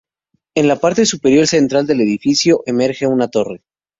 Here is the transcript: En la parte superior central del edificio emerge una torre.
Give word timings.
En 0.55 0.67
la 0.67 0.77
parte 0.77 1.05
superior 1.05 1.45
central 1.45 1.85
del 1.85 2.01
edificio 2.01 2.63
emerge 2.65 3.05
una 3.05 3.27
torre. 3.27 3.61